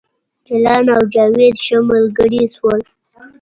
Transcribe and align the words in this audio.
جلان 0.47 0.85
او 0.95 1.01
جاوید 1.13 1.55
ښه 1.65 1.77
ملګري 1.89 2.43
شول 2.55 2.79